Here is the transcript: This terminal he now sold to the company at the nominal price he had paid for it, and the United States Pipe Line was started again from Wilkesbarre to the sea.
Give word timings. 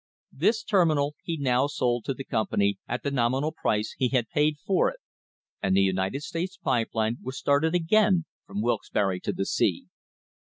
This 0.31 0.63
terminal 0.63 1.13
he 1.21 1.37
now 1.37 1.67
sold 1.67 2.05
to 2.05 2.15
the 2.15 2.23
company 2.23 2.79
at 2.87 3.03
the 3.03 3.11
nominal 3.11 3.51
price 3.51 3.93
he 3.99 4.07
had 4.09 4.29
paid 4.33 4.57
for 4.65 4.89
it, 4.89 4.99
and 5.61 5.77
the 5.77 5.83
United 5.83 6.23
States 6.23 6.57
Pipe 6.57 6.89
Line 6.95 7.17
was 7.21 7.37
started 7.37 7.75
again 7.75 8.25
from 8.47 8.63
Wilkesbarre 8.63 9.19
to 9.21 9.31
the 9.31 9.45
sea. 9.45 9.85